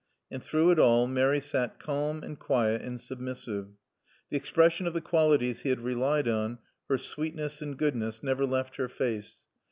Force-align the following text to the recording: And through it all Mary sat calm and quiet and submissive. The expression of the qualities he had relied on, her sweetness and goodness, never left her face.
And 0.31 0.43
through 0.43 0.71
it 0.71 0.79
all 0.79 1.05
Mary 1.05 1.39
sat 1.39 1.77
calm 1.77 2.23
and 2.23 2.39
quiet 2.39 2.81
and 2.81 2.99
submissive. 2.99 3.67
The 4.31 4.37
expression 4.37 4.87
of 4.87 4.95
the 4.95 4.99
qualities 5.01 5.59
he 5.59 5.69
had 5.69 5.81
relied 5.81 6.27
on, 6.27 6.57
her 6.89 6.97
sweetness 6.97 7.61
and 7.61 7.77
goodness, 7.77 8.23
never 8.23 8.47
left 8.47 8.77
her 8.77 8.87
face. 8.89 9.43